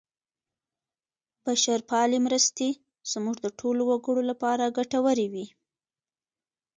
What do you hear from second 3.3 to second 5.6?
د ټولو وګړو لپاره ګټورې وې.